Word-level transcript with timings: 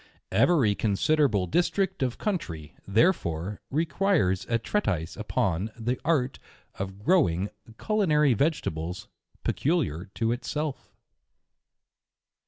Every 0.31 0.73
considerable 0.73 1.45
district 1.45 2.01
of 2.01 2.17
country, 2.17 2.73
therefore, 2.87 3.61
requires 3.69 4.47
a 4.49 4.57
treatise 4.57 5.15
upon 5.15 5.69
the 5.77 5.99
art 6.03 6.39
of 6.79 7.03
growing 7.03 7.51
culinary 7.77 8.33
vegetables 8.33 9.09
pe 9.43 9.51
culiar 9.53 10.11
to 10.15 10.31
itself. 10.31 10.91